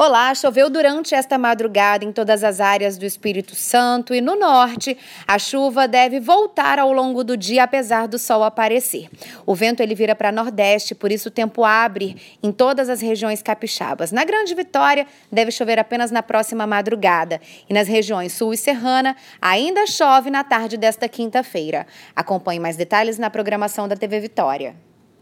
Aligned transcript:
Olá, 0.00 0.32
choveu 0.32 0.70
durante 0.70 1.12
esta 1.12 1.36
madrugada 1.36 2.04
em 2.04 2.12
todas 2.12 2.44
as 2.44 2.60
áreas 2.60 2.96
do 2.96 3.04
Espírito 3.04 3.56
Santo 3.56 4.14
e 4.14 4.20
no 4.20 4.36
norte. 4.36 4.96
A 5.26 5.40
chuva 5.40 5.88
deve 5.88 6.20
voltar 6.20 6.78
ao 6.78 6.92
longo 6.92 7.24
do 7.24 7.36
dia, 7.36 7.64
apesar 7.64 8.06
do 8.06 8.16
sol 8.16 8.44
aparecer. 8.44 9.10
O 9.44 9.56
vento 9.56 9.82
ele 9.82 9.96
vira 9.96 10.14
para 10.14 10.30
nordeste, 10.30 10.94
por 10.94 11.10
isso 11.10 11.30
o 11.30 11.32
tempo 11.32 11.64
abre 11.64 12.16
em 12.40 12.52
todas 12.52 12.88
as 12.88 13.00
regiões 13.00 13.42
capixabas. 13.42 14.12
Na 14.12 14.24
Grande 14.24 14.54
Vitória, 14.54 15.04
deve 15.32 15.50
chover 15.50 15.80
apenas 15.80 16.12
na 16.12 16.22
próxima 16.22 16.64
madrugada. 16.64 17.40
E 17.68 17.74
nas 17.74 17.88
regiões 17.88 18.32
sul 18.32 18.54
e 18.54 18.56
serrana, 18.56 19.16
ainda 19.42 19.84
chove 19.84 20.30
na 20.30 20.44
tarde 20.44 20.76
desta 20.76 21.08
quinta-feira. 21.08 21.88
Acompanhe 22.14 22.60
mais 22.60 22.76
detalhes 22.76 23.18
na 23.18 23.30
programação 23.30 23.88
da 23.88 23.96
TV 23.96 24.20
Vitória. 24.20 24.76